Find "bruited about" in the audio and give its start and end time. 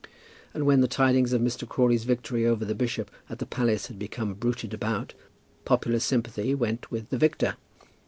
4.33-5.13